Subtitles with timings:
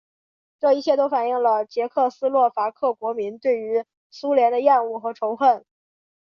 [0.59, 5.63] 这一切都反映了捷克斯洛伐克国民对于苏联的厌恶和仇恨。